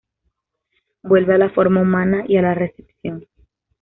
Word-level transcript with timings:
Vuelve 1.03 1.35
a 1.35 1.37
la 1.37 1.51
forma 1.51 1.79
humana, 1.79 2.23
y 2.27 2.37
a 2.37 2.41
la 2.41 2.55
recepción. 2.55 3.27